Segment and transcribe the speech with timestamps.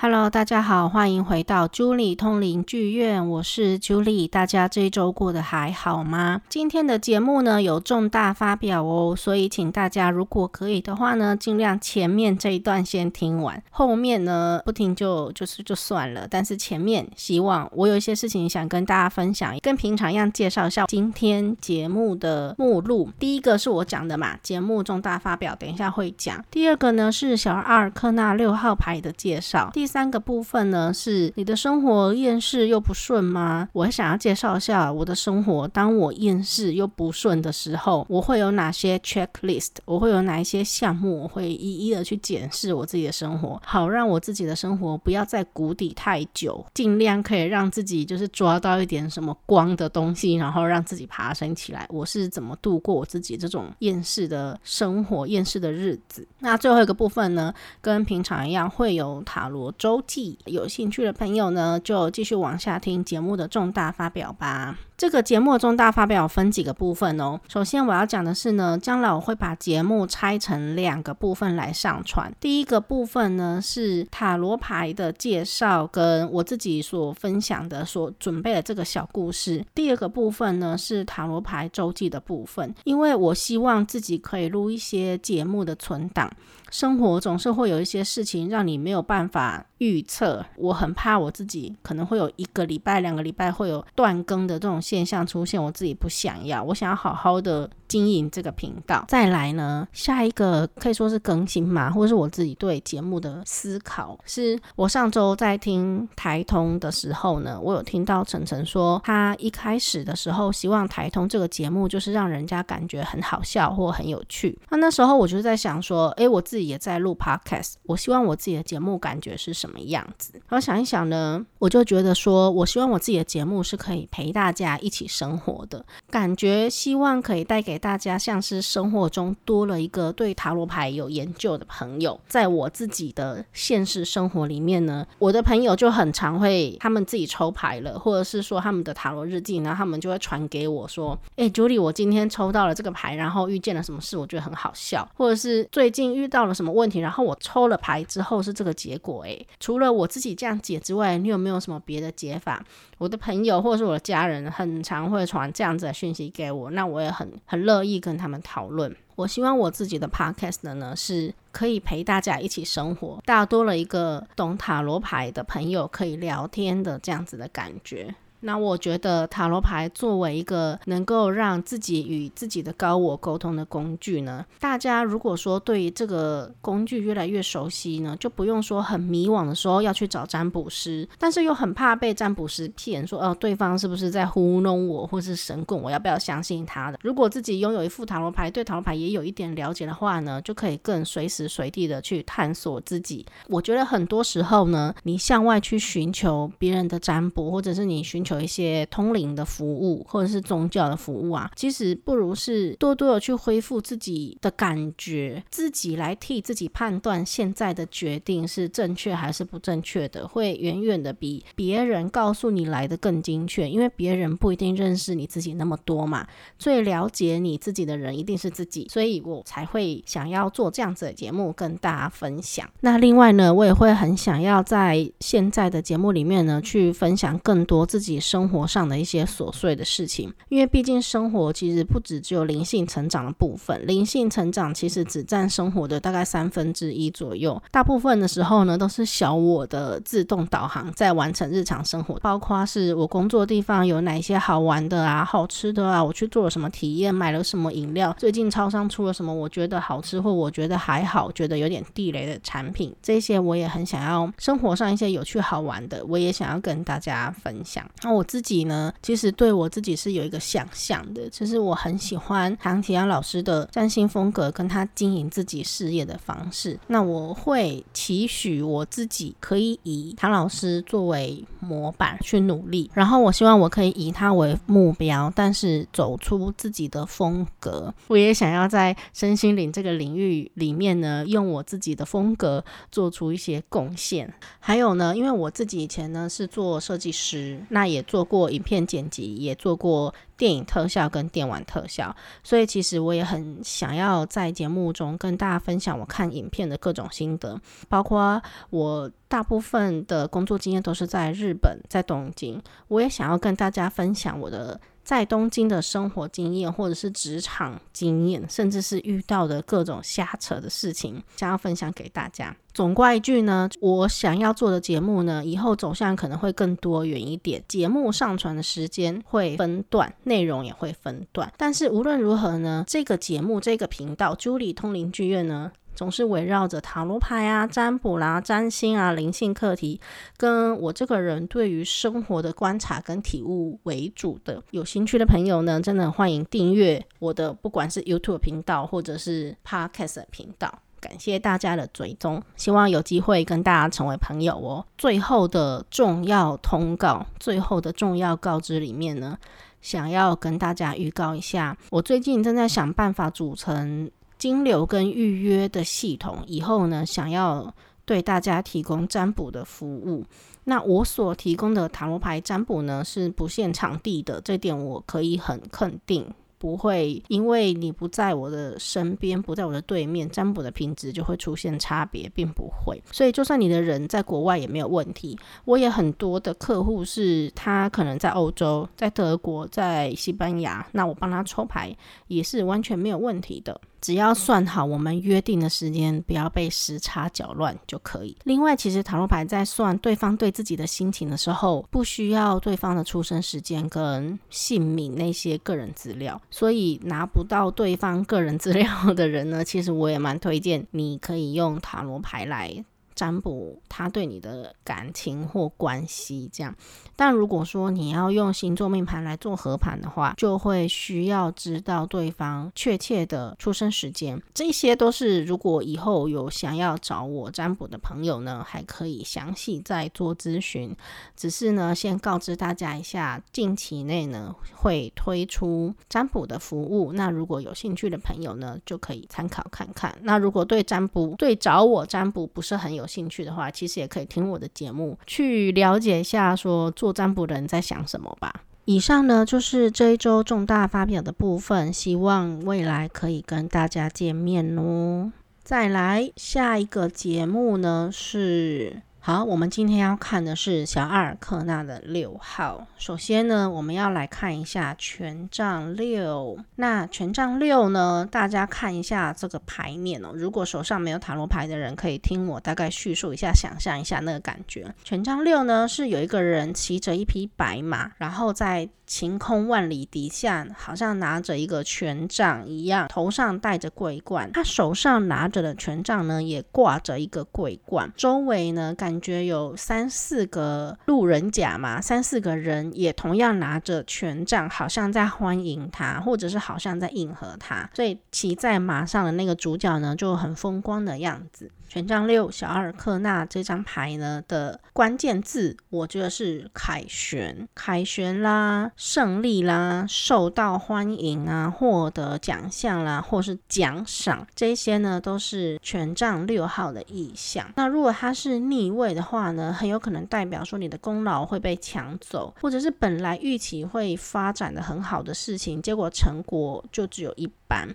[0.00, 4.28] Hello，大家好，欢迎回到 Julie 通灵剧院，我是 Julie。
[4.28, 6.40] 大家这一周过得还好吗？
[6.48, 16.28] 今天的节目呢，有重大发表哦，所以请大家如果可以的话呢，尽量前面这一段先听完，后面呢不听就就是就算了。
[16.30, 23.10] 但是前面希望我有一些事情想跟大家分享，跟平常一样介绍一下今天节目的目录。
[23.18, 26.44] 第一个是我讲的嘛，节目重大发表，等一下会讲。
[26.52, 29.68] 第二个呢是小阿尔克纳六号牌的介绍。
[29.74, 33.68] 第三个部分呢，是你的生活厌世又不顺吗？
[33.72, 35.66] 我想要介绍一下我的生活。
[35.68, 39.70] 当我厌世又不顺的时候，我会有哪些 checklist？
[39.86, 41.22] 我会有哪一些项目？
[41.22, 51.86] 我会一一的去检视我自己的生活，好让我自己的生活不要在谷底太久，尽量可以让自己就是抓到一点什么光的东西，然后让自己爬升起来。
[51.88, 56.28] 我是怎么度过我自己这种厌世的生活、厌世的日子？
[56.40, 59.72] 那最后一个部分呢，跟平常一样会有塔罗。
[59.78, 64.76] 周记，有兴趣的朋友呢，就继续往下听节目的重大发表吧。
[64.98, 67.38] 这个节目的重大发表分几个部分哦。
[67.46, 72.34] 首先我要讲的是呢，将来我会把节目拆成两个部分来上传。
[72.40, 79.64] 第一个部分呢是塔罗牌的介绍，跟我自己所分享的、所准备的这个小故事。
[79.72, 86.28] 第二个部分呢是塔罗牌周记的部分，因为我希望自己可以录一些节目的存档。
[86.70, 99.04] 生活总是会有一些事情让你没有办法预测，我很怕我自己可能会有一个礼拜、两个礼拜会有断更的这种现象出现，我自己不想要，我想要好好的经营这个频道。
[99.06, 114.58] 再来呢，下一个可以说是更新嘛，或者是我自己对节目的思考，是我上周在听台通的时候呢，我有听到晨晨说，他一开始的时候希望台通这个节目就是让人家感觉很好笑或很有趣。
[114.70, 120.32] 那那时候我就在想说，诶，我自己也在录 podcast，我希望我自己的节目感觉是什么样子？
[120.48, 132.18] 然后想一想呢，我就觉得说，我希望我自己的节目是可以陪大家一起生活的感觉，希望可以带给大家像是生活中多了一个对塔罗牌有研究的朋友。
[132.26, 152.64] 在我自己的现实生活里面呢，我的朋友就很常会他们自己抽牌了，或者是说他们的塔罗日记，然后他们就会传给我说：“诶，Julie，我今天抽到了这个牌，然后遇见了什么事，我觉得很好笑，或者是最近遇到了什么问题，然后我抽了牌之后是这个结果。”诶，除了我自己这样解之外，你有没有什么别的解法？
[152.98, 158.94] 我的朋友或是我的家人很常会传这样子的讯息给我，那我也很很乐意跟他们讨论。
[159.14, 168.14] 我希望我自己的 podcast 呢，是可以陪大家一起生活，大家多了一个懂塔罗牌的朋友可以聊天的这样子的感觉。
[168.40, 186.98] 那我觉得塔罗牌作为一个能够让自己与自己的高我沟通的工具呢，大家如果说对于这个工具越来越熟悉呢，就不用说很迷惘的时候要去找占卜师，但是又很怕被占卜师骗，说哦，对方是不是在糊弄我，或是神棍，我要不要相信他的？
[187.02, 193.26] 如果自己拥有一副塔罗牌，对塔罗牌也有一点了解的话呢，就可以更随时随地的去探索自己。
[193.48, 198.38] 我觉得很多时候呢，你向外去寻求别人的占卜，或者是你寻求。
[198.38, 216.26] 一些通灵的服务或者是宗教的服务啊，其实不如是多多的去恢复自己的感觉，自己来替自己判断现在的决定是正确还是不正确的，会远远的比别人告诉你来的更精确，因为别人不一定认识你自己那么多嘛，
[216.58, 222.68] 最了解你自己的人一定是自己，所以我才会想要做这样子的节目跟大家分享。
[222.80, 228.17] 那另外呢，我也会很想要在现在的节目里面呢，去分享更多自己。
[228.18, 257.84] 生活上的一些琐碎的事情，因为毕竟生活其实不只只有灵性成长的部分，灵性成长其实只占生活的大概三分之一左右，大部分的时候呢，都是小我的自动导航在完成日常生活，包括是我工作的地方有哪些好玩的啊、好吃的啊，我去做了什么体验，买了什么饮料，最近超商出了什么我觉得好吃或我觉得还好，觉得有点地雷的产品，这些我也很想要生活上一些有趣好玩的，我也想要跟大家分享。
[258.08, 266.80] 那我自己呢，其实对我自己是有一个想象的，就是我很喜欢唐綺阳老师的占星风格，跟他经营自己事业的方式。
[266.86, 277.92] 那我会期许我自己可以以唐老师作为模板去努力，然后我希望我可以以他为目标，但是走出自己的风格。
[278.06, 284.32] 我也想要在身心灵这个领域里面呢，用我自己的风格做出一些贡献。
[284.60, 287.97] 还有呢，因为我自己以前呢是做设计师，那也。
[287.98, 292.14] 也做过影片剪辑，也做过电影特效跟电玩特效，
[292.44, 298.40] 所以其实我也很想要在节目中跟大家分享我看影片的各种心得，包括
[298.70, 304.80] 我大部分的工作经验都是在日本，在东京，我也想要跟大家分享我的。
[305.08, 312.54] 在东京的生活经验，或者是职场经验，甚至是遇到的各种瞎扯的事情，想要分享给大家。
[312.74, 321.50] 总括一句呢，我想要做的节目呢，以后走向可能会更多元一点，节目上传的时间会分段，内容也会分段。
[321.56, 325.72] 但是无论如何呢，这个节目这个频道，朱俐通灵剧院呢。
[325.98, 330.00] 总是围绕着塔罗牌啊、占卜啦、占星啊、灵性课题，
[330.36, 334.62] 跟我这个人对于生活的观察跟体悟为主的。
[334.70, 340.72] 有兴趣的朋友呢，真的欢迎订阅我的，不管是 YouTube 频道或者是 Podcast 频道。
[341.00, 344.86] 感谢大家的追踪，希望有机会跟大家成为朋友哦。
[344.96, 349.36] 最后的重要通告，最后的重要告知里面呢，
[349.80, 354.08] 想要跟大家预告一下，我最近正在想办法组成。
[354.38, 357.74] 金流跟预约的系统，以后呢，想要
[358.04, 360.24] 对大家提供占卜的服务。
[360.64, 366.26] 那我所提供的塔罗牌占卜呢，是不限场地的，这点我可以很肯定。
[366.60, 373.00] 不会因为你不在我的身边，不在我的对面，占卜的品质就会出现差别，并不会。
[373.12, 375.38] 所以，就算你的人在国外也没有问题。
[375.64, 381.96] 我也很多的客户是他可能在欧洲、在德国、在西班牙，那我帮他抽牌
[382.26, 383.80] 也是完全没有问题的。
[384.00, 388.36] 只要算好我们约定的时间，不要被时差搅乱就可以。
[388.44, 402.84] 另外，其实塔罗牌在算对方对自己的心情的时候，不需要对方的出生时间跟姓名那些个人资料，所以拿不到对方个人资料的人呢，其实我也蛮推荐你可以用塔罗牌来。
[403.18, 406.72] 占卜他对你的感情或关系这样，
[407.16, 414.40] 但如果说你要用星座命盘来做合盘的话，就会需要知道对方确切的出生时间。
[414.54, 420.94] 这些都是如果以后有想要找我占卜的朋友呢，还可以详细再做咨询。
[421.34, 427.12] 只是呢，先告知大家一下，近期内呢会推出占卜的服务。
[427.14, 430.16] 那如果有兴趣的朋友呢，就可以参考看看。
[430.22, 438.62] 那如果对占卜对找我占卜不是很有兴趣的话，其实也可以听我的节目，去了解一下说做占卜的人在想什么吧。
[438.84, 445.32] 以上呢就是这一周重大发表的部分，希望未来可以跟大家见面哦。
[445.64, 449.02] 再来下一个节目呢是。
[449.28, 452.86] 好，我们今天要看的是小阿尔克纳的六号。
[452.96, 456.58] 首先呢，我们要来看一下权杖六。
[456.76, 460.30] 那权杖六呢，大家看一下这个牌面哦。
[460.32, 464.94] 如果手上没有塔罗牌的人，可以听我大概叙述一下，想象一下那个感觉。
[465.04, 474.52] 权杖六呢，是有一个人骑着一匹白马，然后在晴空万里底下，好像拿着一个权杖一样，头上戴着桂冠。
[474.52, 478.12] 他手上拿着的权杖呢，也挂着一个桂冠。
[478.14, 487.88] 周围呢，感觉有三四个路人甲嘛，三四个人也同样拿着权杖，好像在欢迎他，或者是好像在应和他。
[487.94, 491.70] 所以骑在马上的那个主角呢，就很风光的样子。
[491.88, 507.72] 权杖六，小阿尔克纳这张牌呢的关键字，我觉得是凯旋，凯旋啦，胜利啦，受到欢迎啊，获得奖项啦，或是奖赏，这些呢都是权杖六号的意象。
[507.76, 517.48] 那如果它是逆位的话呢，很有可能代表说你的功劳会被抢走，或者是本来预期会发展的很好的事情，结果成果就只有一。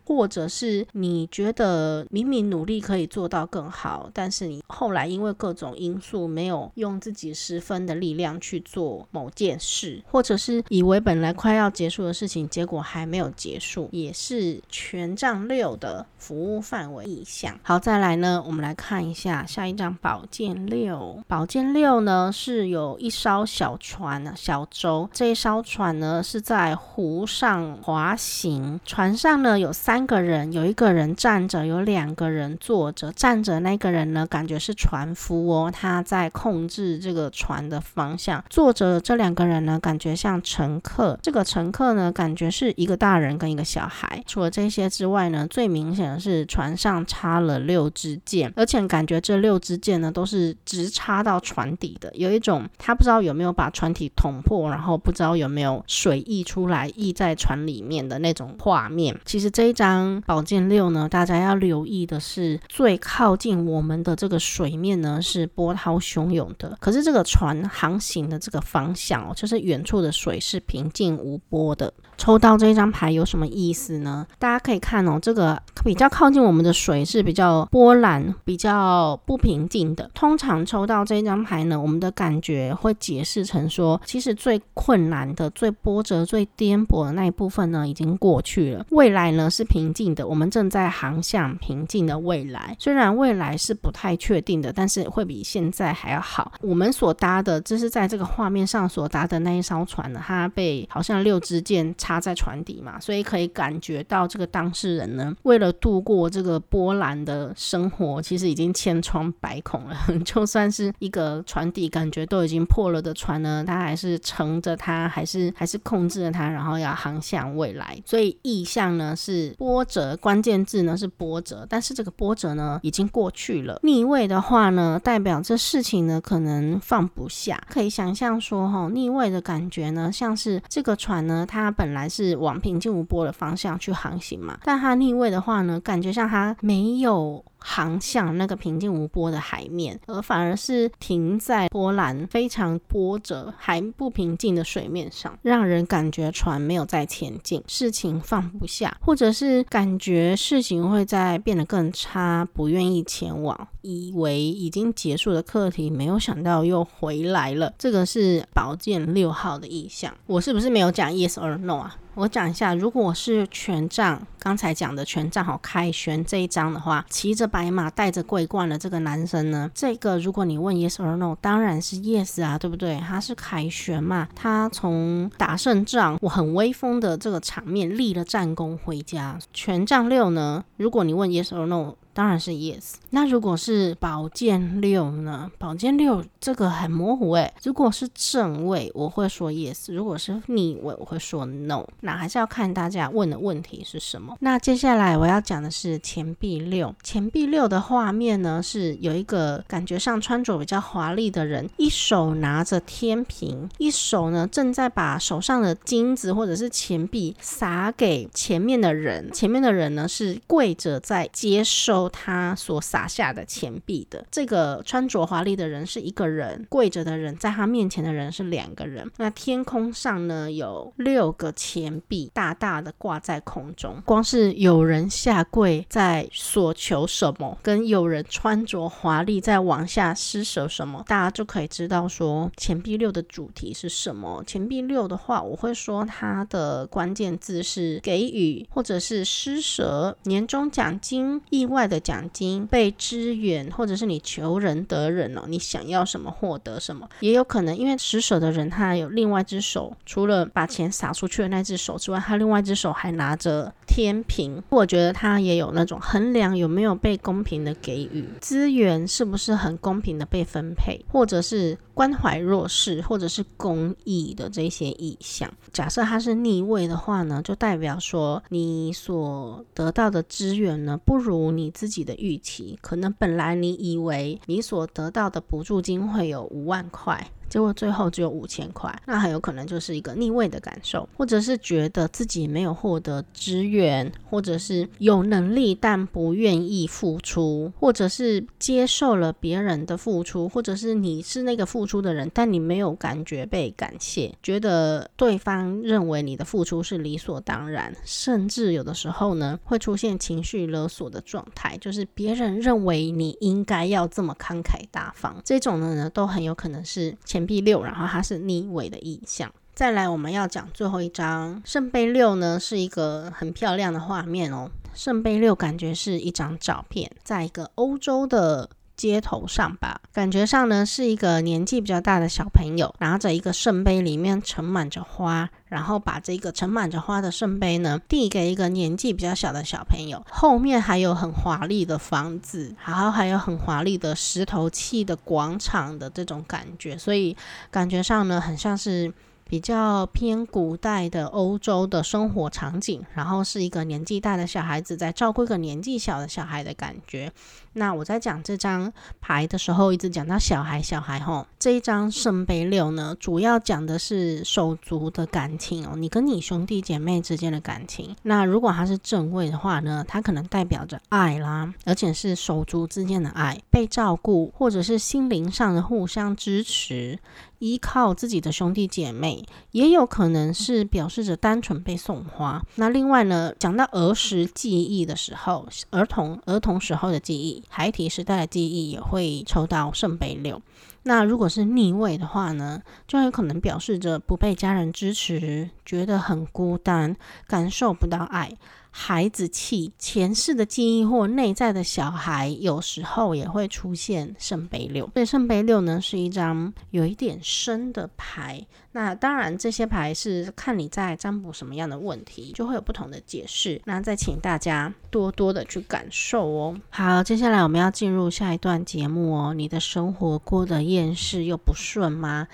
[0.05, 17.59] 或者是你觉得明明努力可以做到更好，但是你后来因为各种因素没有用自己十分的力量去做某件事，或者是以为为本来快要结束的事情，结果还没有结束，也是权杖六的服务范围意向。
[17.63, 21.21] 好，再来呢，我们来看一下下一张宝剑六。
[21.27, 29.59] 宝剑六呢是有一艘小船、小舟，这一艘船呢是在湖上滑行，船上呢。
[29.63, 33.13] 有三个人，有一个人站着，有两个人坐着。
[33.13, 38.43] 站着那个人呢，感觉是船夫哦，他在控制这个船的方向。
[38.49, 41.17] 坐着这两个人呢，感觉像乘客。
[41.23, 44.23] 这个乘客呢，感觉是一个大人跟一个小孩。
[44.27, 59.17] 除了这些之外呢，最明显的是船上插了六支箭，而且感觉这六支箭呢都是直插到船底的，有一种他不知道有没有把船体捅破，然后不知道有没有水溢出来溢在船里面的那种画面。
[59.25, 71.93] 其实这一张宝剑六呢，大家要留意的是，最靠近我们的这个水面呢是波涛汹涌的，可是这个船航行的这个方向哦，就是远处的水是平静无波的。
[72.23, 74.25] 抽到这一张牌有什么意思呢？
[74.39, 80.09] 大家可以看哦，这个比较靠近我们的水是比较波澜、比较不平静的。
[80.13, 88.85] 通常抽到这一张牌呢，我们的感觉会解释成说，其实最困难的、最波折、最颠簸的那一部分呢，已经过去了。
[88.91, 92.73] 未来呢是平静的，我们正在航向平静的未来。
[92.79, 96.53] 虽然未来是不太确定的，但是会比现在还要好。
[96.61, 109.97] 我们所搭的，就是在这个画面上所搭的那一艘船呢，它被好像六支箭插他在船底嘛，所以可以感觉到这个当事人呢，为了度过这个波澜的生活，其实已经千疮百孔了。
[110.23, 117.99] 就算是一个船底感觉都已经破了的船呢，他还是乘着它，还是还是控制着它，然后要航向未来。
[118.05, 123.79] 所以意象呢是波折，关键字呢是波折，但是这个波折呢已经过去了。
[123.83, 127.61] 逆位的话呢，代表这事情呢可能放不下。
[127.69, 137.45] 可以想象说，哈，逆位的感觉呢，像是这个船呢，它本本来是往平静无波的方向去航行嘛，但他逆位的话呢，感觉像他没有。
[137.65, 157.73] 航向那个平静无波的海面，而反而是停在波澜非常波折、还不平静的水面上，让人感觉船没有在前进，事情放不下，或者是感觉事情会在变得更差，不愿意前往，以为已经结束的课题，没有想到又回来了。
[157.79, 160.13] 这个是宝剑六号的意象。
[160.25, 161.95] 我是不是没有讲 yes or no 啊？
[162.15, 172.99] 我讲一下，如果是权杖，刚才讲的权杖好，凯旋这一张的话，骑着白马，带着桂冠的这个男生呢，这个如果你问 yes or no，当然是 yes 啊，对不对？
[172.99, 179.39] 他是凯旋嘛，他从打胜仗，我很威风的这个场面立了战功回家。
[179.51, 181.95] 权杖六呢，如果你问 yes or no。
[182.13, 182.93] 当然是 yes。
[183.09, 185.51] 那如果是宝剑六呢？
[185.57, 187.51] 宝剑六这个很模糊诶。
[187.63, 191.85] 如果是正位，我会说 yes；如果是逆位，我会说 no。
[192.01, 194.35] 那还是要看大家问的问题是什么。
[194.39, 196.93] 那接下来我要讲的是钱币六。
[197.03, 209.31] 钱币六的画面呢，是有一个感觉上穿着比较华丽的人，一手拿着天平，一手呢正在把手上的金子或者是钱币撒给前面的人。
[209.31, 211.63] 前面的人呢是跪着在接
[212.09, 219.09] 他所撒下的钱币的这个穿着华丽的人是一个人，跪着的人在他面前的人是两个人。
[219.17, 224.01] 那天空上呢，有六个钱币大大的挂在空中。
[224.05, 234.43] 光是有人下跪在索求什么，跟有人穿着华丽在往下施舍什么，大家就可以知道说钱币六的主题是什么。
[234.45, 241.92] 钱币六的话，我会说它的关键字是给予或者是施舍、年终奖金、意外的。
[241.93, 265.51] 的奖金被支援，或者是你求人得人哦，你想要什么获得什么，也有可能因为施舍的人他有另外一只手，除了把钱撒出去的那只手之外，他另外一只手还拿着天平，我觉得他也有那种衡量有没有被公平的给予资源，是不是很公平的被分配，或者是关怀弱势，或者是公益的这些意向。
[265.71, 277.29] 假设他是逆位的话呢，就代表说你所得到的资源呢，不如你自己的预期，可能本来你以为你所得到的补助金会有五万块。
[277.53, 307.42] 结果最后只有五千块，那很有可能就是一个逆位的感受，或者是觉得自己没有获得支援，或者是有能力但不愿意付出，或者是接受了别人的付出，或者是你是那个付出的人，但你没有感觉被感谢，觉得对方认为你的付出是理所当然，甚至有的时候呢会出现情绪勒索的状态，就是别人认为你应该要这么慷慨大方，这种的呢都很有可能是前。
[307.45, 309.51] B 六，然后它是逆位的意象。
[309.73, 314.69] 再来，我们要讲最后一张圣杯六呢，是一个很漂亮的画面哦。
[314.93, 318.69] 圣杯六感觉是一张照片，在一个欧洲的。
[318.95, 330.23] 街头上吧，感觉上呢是一个年纪比较大的小朋友，拿着一个圣杯，里面盛满着花，然后把这个盛满着花的圣杯呢递给一个年纪比较小的小朋友。
[330.29, 337.35] 后面还有很华丽的房子，然后还有很华丽的石头砌的广场的这种感觉，所以
[337.71, 339.13] 感觉上呢很像是。
[339.45, 347.31] 比较偏古代的欧洲的生活场景，然后是一个年纪大的小孩子在照顾一个年纪小的小孩的感觉。
[347.73, 358.15] 那我在讲这张牌的时候，一直讲到小孩，小孩吼，这一张圣杯六呢，主要讲的是手足的感情哦，你跟你兄弟姐妹之间的感情。
[358.21, 367.19] 那如果它是正位的话呢，它可能代表着爱啦，而且是手足之间的爱，被照顾，或者是心灵上的互相支持。
[367.63, 372.61] 依靠自己的兄弟姐妹，也有可能是表示着单纯被送花。
[372.75, 380.61] 那另外呢，讲到儿时记忆的时候，儿童儿童时候的记忆，孩提时代的记忆也会抽到圣杯六。
[381.03, 387.15] 那如果是逆位的话呢，就有可能表示着不被家人支持，觉得很孤单，
[387.47, 388.51] 感受不到爱。
[388.95, 395.09] 孩子气、前世的记忆或内在的小孩，有时候也会出现圣杯六。
[395.15, 398.63] 所以圣杯六呢，是一张有一点深的牌。
[398.91, 403.81] 那当然，这些牌是看你在占卜什么样的问题，就会有不同的解释。
[403.85, 406.79] 那再请大家多多的去感受哦。
[406.91, 409.55] 好，接下来我们要进入下一段节目哦。
[409.55, 412.47] 你的生活过得厌世又不顺吗？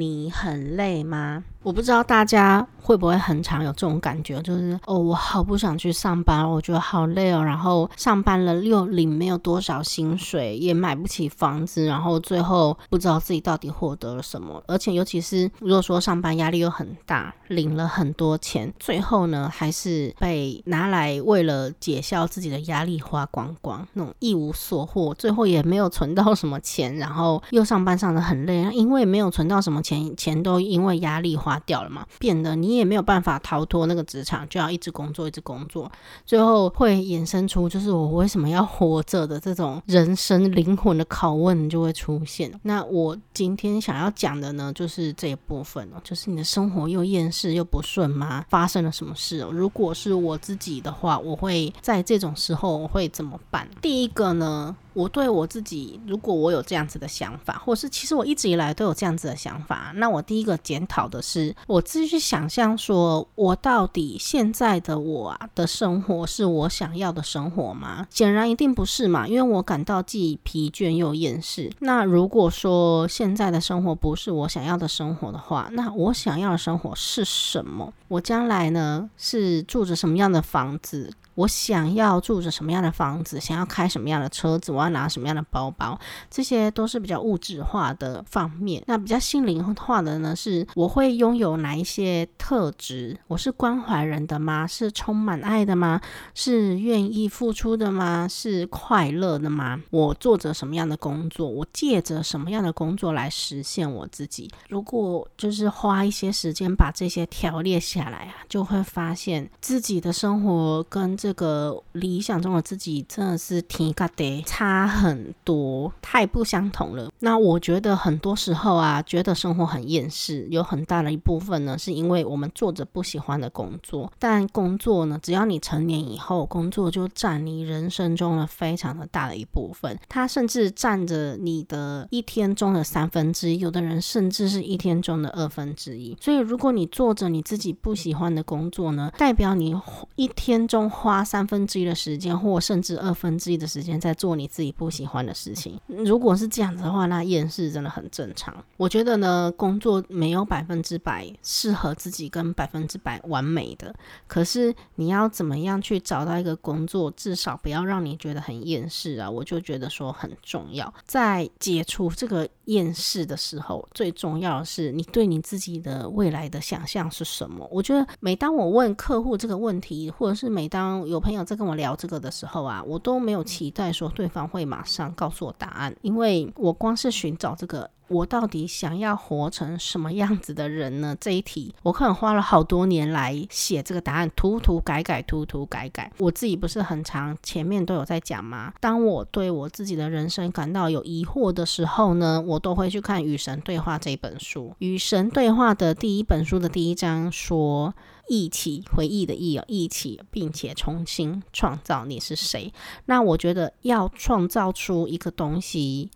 [0.00, 1.44] 你很累吗？
[1.62, 7.42] 我不知道大家会不会很常有这种感觉，就是哦，我好不想去上班，我觉得好累哦。
[7.42, 14.62] 然后上班了又领没有多少薪水，也买不起房子，然后最后不知道自己到底获得了什么。
[14.68, 35.88] 而且尤其是如果说上班压力又很大，领了很多钱，最后呢还是被拿来为了解消自己的压力花光光，那种一无所获，最后也没有存到什么钱，然后又上班上得很累，因为没有存到什么钱，钱都因为压力花掉了嘛，变得你也没有办法逃脱那个职场，就要一直工作，一直工作，
[36.24, 42.52] 最后会衍生出就是我为什么要活着的这种人生灵魂的拷问就会出现。
[42.64, 48.44] 那我今天想要讲的呢，就是这一部分哦，就是你的生活又厌世又不顺吗？
[48.48, 49.50] 发生了什么事哦？
[49.52, 53.68] 如果是我自己的话，我会在这种时候我会怎么办？
[53.80, 68.06] 第一个呢，我对我自己，如果我有这样子的想法，或是其实我一直以来都有这样子的想法法，那我第一个检讨的是，我自己去想象说，我到底现在的我的生活是我想要的生活吗？
[68.10, 71.70] 显然一定不是嘛，因为我感到既疲倦又厌世。
[71.80, 77.92] 那如果说现在的生活不是我想要的生活的话，那我想要的生活是什么？
[78.08, 81.12] 我将来呢，是住着什么样的房子？
[81.36, 88.82] 我想要住着什么样的房子，想要开什么样的车子，我要拿什么样的包包，这些都是比较物质化的方面。
[88.86, 93.16] 那比较心灵化的呢，是我会拥有哪一些特质？
[93.28, 94.66] 我是关怀人的吗？
[94.66, 96.00] 是充满爱的吗？
[96.34, 98.26] 是愿意付出的吗？
[98.28, 99.80] 是快乐的吗？
[99.90, 101.48] 我做着什么样的工作？
[101.48, 104.50] 我借着什么样的工作来实现我自己？
[104.68, 117.10] 如果就是花一些时间把这些条列下来啊，就会发现自己的生活跟这个理想中的自己真的是天跟地差很多，太不相同了。
[117.18, 124.12] 那我觉得很多时候啊，觉得生活很厌世，有很大的一部分呢，是因为我们做着不喜欢的工作。
[124.20, 136.16] 但工作呢，只要你成年以后，工作就占你人生中的非常的大的一部分，它甚至占着你的一天中的三分之一，有的人甚至是一天中的二分之一。
[136.20, 139.74] 所以，如果你做着你自己不喜欢的工作呢，代表你
[140.14, 141.15] 一天中花。
[141.16, 145.80] 花三分之一的时间，或甚至二分之一的时间在做你自己不喜欢的事情。
[145.86, 148.54] 如果是这样子的话，那厌世真的很正常。
[148.76, 153.94] 我觉得呢，工作没有百分之百适合自己跟百分之百完美的。
[154.26, 159.30] 可是你要怎么样去找到一个工作，至少不要让你觉得很厌世啊？
[159.30, 160.92] 我就觉得说很重要。
[161.06, 167.66] 在解除这个厌世的时候，最重要的是你对你自己的未来的想象是什么？
[167.72, 181.16] 我觉得每当我问客户这个问题，或者是每当有朋友在跟我聊这个的时候啊，我都没有期待说对方会马上告诉我答案，因为我光是寻找这个，我到底想要活成什么样子的人呢？
[181.20, 186.12] 这一题我可能花了好多年来写这个答案，涂涂改改，涂涂改改。
[186.18, 188.72] 我自己不是很长前面都有在讲吗？
[188.80, 197.94] 当我对我自己的人生感到有疑惑的时候呢，我都会去看《与神对话》这本书，《与神对话》的第一本书的第一章说。
[198.28, 202.72] 忆起回忆的忆哦，忆起，并且重新创造你是谁。
[203.04, 206.10] 那我觉得要创造出一个东西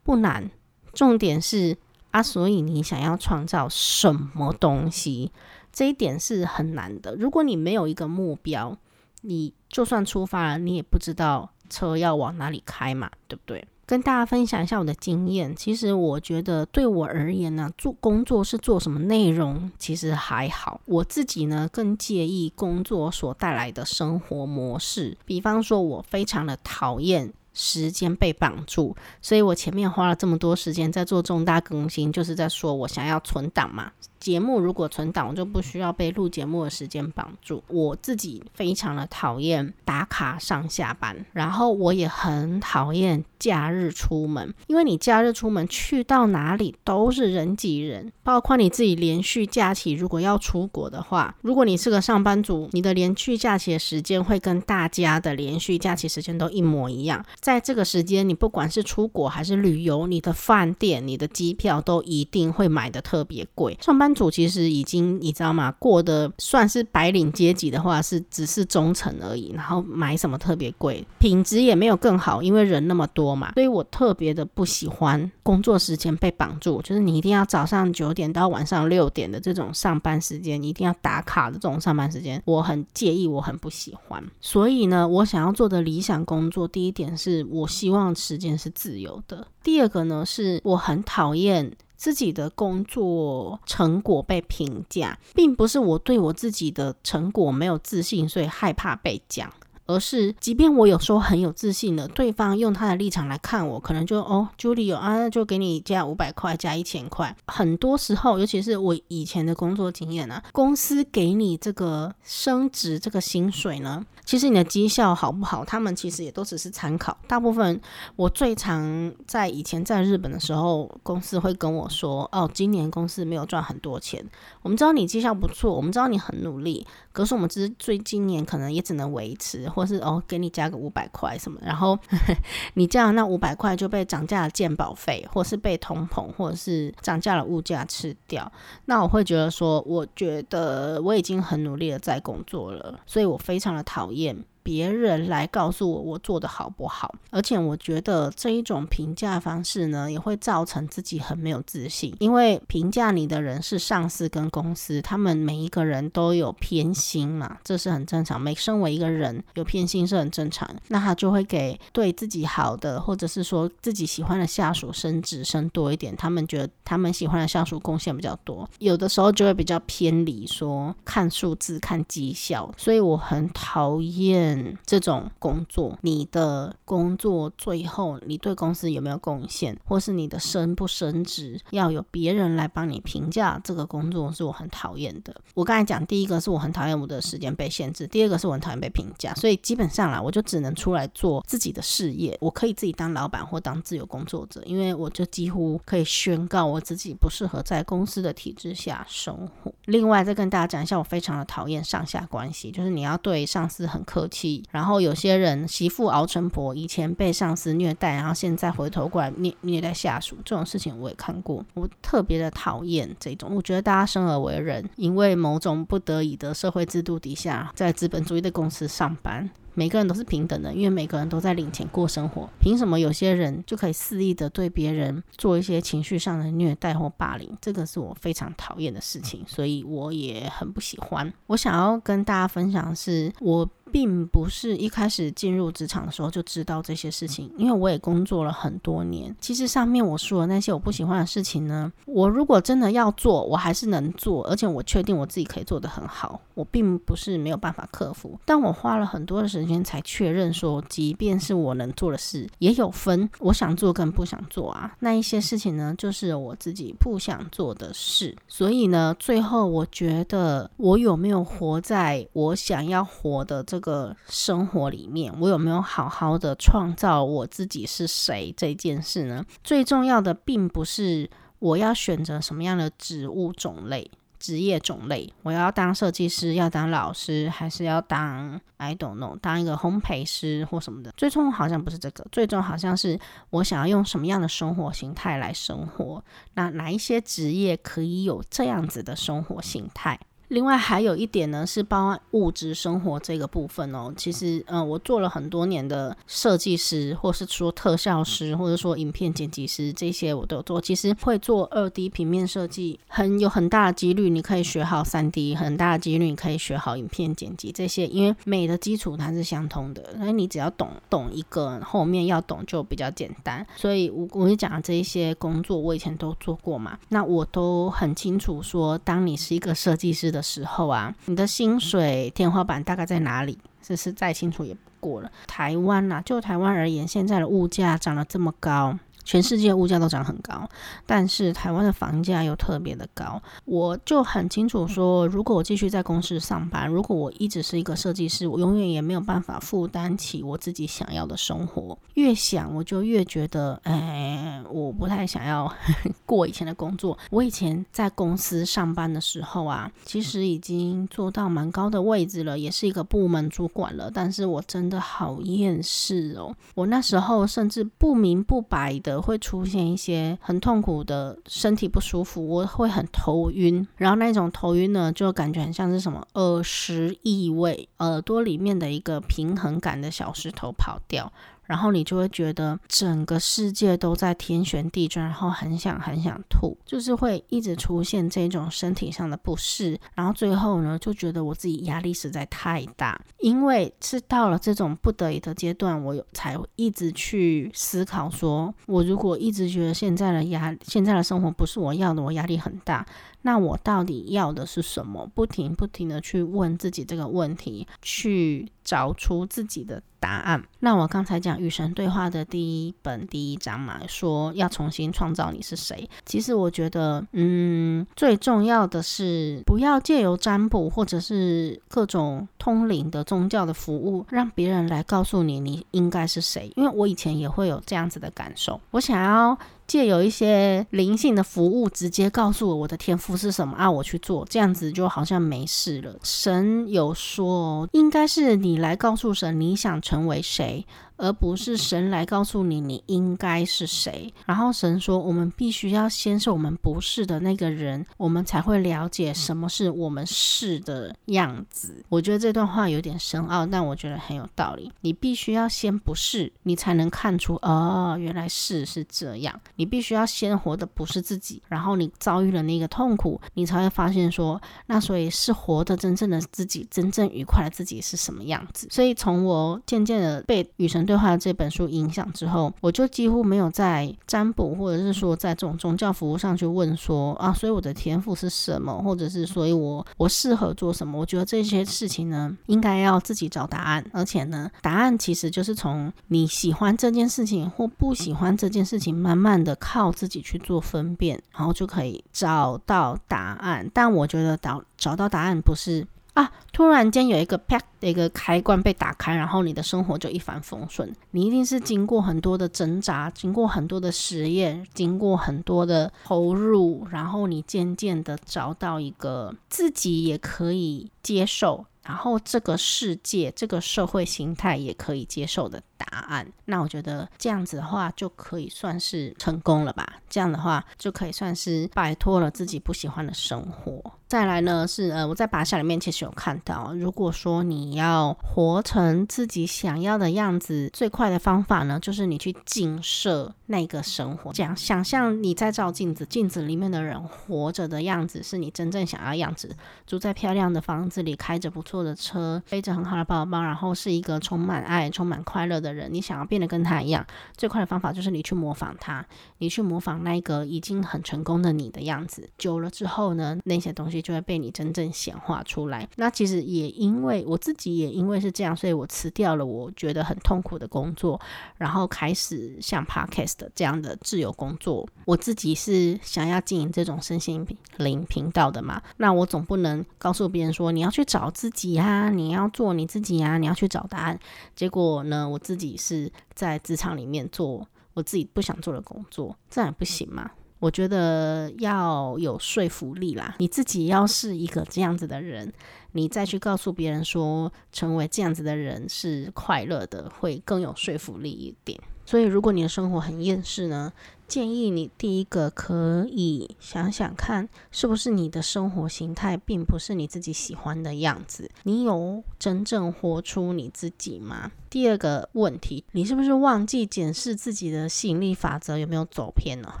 [0.02, 0.50] 不难，
[0.92, 1.76] 重点是
[2.10, 5.30] 啊，所以你想要创造什么东西，
[5.72, 7.14] 这一点是很难的。
[7.16, 8.76] 如果你没有一个目标，
[9.22, 13.66] 你就算出发了，你也不知道车要往哪里开嘛，对不对？
[13.86, 15.54] 跟大家分享一下我的经验。
[15.56, 20.80] 其实我觉得对我而言呢，做工作是做什么内容，其实还好。
[20.84, 25.18] 我自己呢更介意工作所带来的生活模式。
[25.24, 33.92] 比方说，我非常的讨厌时间被绑住，所以我前面花了这么多时间在做重大更新，就是在说我想要存档嘛。
[34.20, 37.64] 节目如果存档，我就不需要被录节目的时间绑住。
[37.68, 57.24] 我自己非常的讨厌打卡上下班，然后我也很讨厌假日出门，因为你假日出门去到哪里都是人挤人，包括你自己连续假期如果要出国的话，如果你是个上班族，你的连续假期的时间会跟大家的连续假期时间都一模一样。
[57.40, 63.78] 在这个时间，你不管是出国还是旅游，你的饭店、你的机票都一定会买的特别贵。
[63.80, 65.72] 上班主其实已经你知道吗？
[65.78, 69.52] 过得算是白领阶级的话，是只是中层而已。
[69.54, 73.52] 然后买什么特别贵，品质也没有更好，因为人那么多嘛。
[73.54, 84.22] 所以我特别的不喜欢工作时间被绑住，就是你一定要早上九点到晚上六点的这种上班时间，一定要打卡的这种上班时间，我很介意，我很不喜欢。
[84.40, 89.46] 所以呢，我想要做的理想工作，第一点是我希望时间是自由的。
[89.62, 91.70] 第二个呢，是我很讨厌。
[92.00, 99.52] 自己的工作成果被评价，并不是我对我自己的成果没有自信，所以害怕被讲。
[99.90, 107.36] 而是，即便我有时候很有自信的，对方用他的立场来看我，可能就哦，Julie 啊，就给你加五百块，加一千块。
[107.46, 117.16] 很多时候，尤其是我以前的工作经验啊，公司给你这个升职这个薪水呢，其实你的绩效好不好，他们其实也都只是参考。
[117.26, 117.80] 大部分
[118.16, 124.24] 我最常在以前在日本的时候，公司会跟我说，哦，今年公司没有赚很多钱，
[124.62, 129.68] 我们知道你绩效不错，我们知道你很努力，可是我们只是最今年可能也只能维持。
[129.70, 131.98] 或是哦，给你加个五百块什么，然后
[132.74, 138.50] 你这样那五百块就被涨价的鉴保费，或是被通膨，或者是涨价的物价吃掉。
[138.86, 144.36] 那我会觉得说，我觉得我已经很努力的在工作了，所以我非常的讨厌。
[144.62, 152.14] 别人来告诉我我做的好不好，而且我觉得这一种评价方式呢，也会造成自己很没有自信。
[152.18, 158.40] 因为评价你的人是上司跟公司，他们每一个人都有偏心嘛，这是很正常。
[158.40, 166.14] 每身为一个人有偏心是很正常，那他就会给对自己好的，或者是说自己喜欢的下属升职升多一点。
[166.16, 174.59] 他们觉得他们喜欢的下属贡献比较多，有的时候就会比较偏离说看数字看绩效，所以我很讨厌。
[174.84, 185.34] 这种工作，你的工作最后你对公司有没有贡献，或是你的升不升职，要有别人来帮你评价，这个工作是我很讨厌的。
[185.54, 199.72] 我刚才讲第一个是我很讨厌我的时间被限制，第二个是我很讨厌被评价，所以基本上啦，我就只能出来做自己的事业，我可以自己当老板或当自由工作者，因为我就几乎可以宣告我自己不适合在公司的体制下生活。
[199.84, 204.39] 另外再跟大家讲一下，我非常的讨厌上下关系，就是你要对上司很客气。
[204.70, 211.64] 然后有些人媳妇熬成婆，以前被上司虐待，然后现在回头过来虐虐待下属，这种事情我也看过。
[211.74, 213.54] 我特别的讨厌这种。
[213.54, 219.50] 我觉得大家生而为人，因为某种不得已的社会制度底下，在资本主义的公司上班。
[219.72, 222.46] 每个人都是平等的，因为每个人都在领钱过生活。
[222.58, 227.56] 凭什么有些人就可以肆意的对别人做一些情绪上的虐待或霸凌？
[227.62, 231.32] 这个是我非常讨厌的事情，所以我也很不喜欢。
[231.46, 239.34] 我想要跟大家分享的是，我并不是一开始进入职场的时候就知道这些事情，因为我也工作了很多年。
[239.40, 246.40] 其实上面我说的那些我不喜欢的事情呢，我如果真的要做，我还是能做，而且我确定我自己可以做得很好。
[246.54, 254.94] 我并不是没有办法克服，但我花了很多的时间才确认说，即便是我能做的事，也有分我想做跟不想做啊。
[254.98, 258.36] 那一些事情呢，就是我自己不想做的事。
[258.46, 269.44] 所以呢，最后我觉得我有没有活在我想要活的这个生活里面，我有没有好好的创造我自己是谁这件事呢？
[269.64, 274.10] 最重要的并不是我要选择什么样的植物种类。
[274.38, 281.12] 职业种类，我要当设计师，要当老师，还是要当 I don't know，当一个烘焙师或什么的？
[281.14, 286.24] 最终好像不是这个，最终好像是我想要用什么样的生活形态来生活。
[286.54, 290.18] 那哪一些职业可以有这样子的生活形态？
[290.50, 294.12] 另外还有一点呢，是包含物质生活这个部分哦。
[294.16, 300.80] 其实，嗯，我做了很多年的设计师，或是说特效师，或者说影片剪辑师，这些我都有做。
[300.80, 310.14] 其实会做二 D 平面设计，很有很大的几率你可以学好三 D，很大的几率你可以学好影片剪辑这些，因为美的基础它是相通的。
[310.16, 313.64] 那你只要懂懂一个，后面要懂就比较简单。
[313.76, 323.58] 所以我我讲的这一些工作，我以前都做过嘛，那我都很清楚说，当你是一个设计师的时候啊，你的薪水天花板大概在哪里？
[323.82, 325.30] 这是再清楚也不过了。
[325.46, 328.96] 台湾呐、啊，就台湾而言，现在的物价涨得这么高。
[329.30, 330.68] 全世界物价都涨很高，
[331.06, 333.40] 但是台湾的房价又特别的高。
[333.64, 341.96] 我就很清楚说，如果我继续在公司上班，如果我一直是一个设计师，我永远也没有办法负担起我自己想要的生活。
[342.14, 345.72] 越想我就越觉得，哎，我不太想要
[346.26, 347.16] 过以前的工作。
[347.30, 354.10] 我以前在公司上班的时候啊，其实已经做到蛮高的位置了，也是一个部门主管了。
[354.12, 359.19] 但是我真的好厌世哦，我那时候甚至不明不白的。
[359.20, 371.32] 会出现一些很痛苦的身体不舒服，我会很头晕，然后那种头晕呢，就感觉很像是什么耳石异味，耳朵里面的一个平衡感的小石头跑掉。
[371.70, 379.96] 然后你就会觉得整个世界都在天旋地转，然后很想很想吐，就是会一直出现这种身体上的不适。
[380.16, 393.06] 然后最后呢，就觉得我自己压力实在太大，因为是到了这种不得已的阶段，我有才一直去思考说，我如果一直觉得现在的压，现在的生活不是我要的，我压力很大。
[393.42, 395.30] 那我到底要的是什么？
[395.34, 400.62] 不停不停的去问自己这个问题，去找出自己的答案。
[400.80, 406.08] 那我刚才讲与神对话的第一本第一章嘛，说要重新创造你是谁。
[406.26, 416.70] 其实我觉得，嗯，最重要的是不要借由占卜或者是各种通灵的宗教的服务，让别人来告诉你你应该是谁。
[416.76, 419.58] 因为我以前也会有这样子的感受，我想要。
[419.90, 426.14] 借有一些灵性的服务，直接告诉我我的天赋是什么啊，我去做，这样子就好像没事了。
[426.22, 430.86] 神有说，应该是你来告诉神你想成为谁。
[431.20, 442.04] 而不是神来告诉你你应该是谁，然后神说我们必须要先是我们不是的那个人，我们才会了解什么是我们是的样子。
[442.08, 444.90] 我觉得这段话有点深奥，但我觉得很有道理。
[445.02, 449.60] 你必须要先不是，你才能看出哦，原来是是这样。
[449.76, 458.88] 你必须要先活的不是自己，然后你遭遇了那个痛苦，你才会发现说，那所以是活的真正的自己，真正愉快的自己是什么样子。
[458.90, 471.18] 所以从我渐渐的被与神对话这本书影响之后，我就几乎没有在占卜，或者是说在这种宗教服务上去问说啊，所以我的天赋是什么，或者是所以我我适合做什么？
[471.18, 483.90] 我觉得这些事情呢，应该要自己找答案，而且呢，答案其实就是从你喜欢这件事情或不喜欢这件事情，慢慢的靠自己去做分辨，然后就可以找到答案。
[483.92, 486.06] 但我觉得找找到答案不是。
[486.34, 486.50] 啊！
[486.72, 491.14] 突然间有一个啪的一个开关被打开，然后你的生活就一帆风顺。
[491.32, 506.46] 你一定是经过很多的挣扎，经过很多的实验，经过很多的投入，然后你渐渐的找到一个自己也可以接受，然后这个世界、这个社会形态也可以接受的答案。
[506.64, 510.06] 那我觉得这样子的话就可以算是成功了吧？
[510.28, 514.02] 这样的话就可以算是摆脱了自己不喜欢的生活。
[514.26, 529.74] 再来呢是呃，我在拔下里面其实有看到，如果说你要活成自己想要的样子，最快的方法呢，就是你去镜射那个生活，这样想象你在照镜子，镜子里面的人活着的样子是你真正想要的样子，
[530.06, 536.12] 住在漂亮的房子里，开着不错的车，背着很好的包包，然后是一个充满爱、充满快乐的人。
[536.14, 537.26] 你想要变得跟他一样，
[537.56, 539.26] 最快的方法就是你去模仿他，
[539.58, 542.48] 你去模仿那个已经很成功的你的样子。
[542.56, 544.20] 久了之后呢，那些东西。
[544.20, 546.06] 就会被你真正显化出来。
[546.16, 551.40] 那其实也因为我自己也因为是这样，所以我辞掉了我觉得很痛苦的工作，
[551.78, 555.08] 然后开始像 Podcast 这样的自由工作。
[555.24, 564.38] 我自己是想要经营这种身心灵频道的嘛，那我总不能告诉别人说你要去找自己呀，你要做你自己呀，你要去找答案。
[564.76, 570.50] 结果呢，我自己是在职场里面做我自己不想做的工作，这样不行吗。
[570.78, 575.70] 我觉得要有说服力啦，你自己要是一个这样子的人，
[576.12, 582.00] 你再去告诉别人说成为这样子的人是快乐的，会更有说服力一点。
[582.24, 584.10] 所以，如果你的生活很厌世呢，
[584.50, 591.70] 建议你第一个可以想想看，是不是你的生活形态并不是你自己喜欢的样子？
[591.84, 594.72] 你有真正活出你自己吗？
[594.90, 600.00] 第二个问题，你是不是忘记检视自己的吸引力法则有没有走偏了？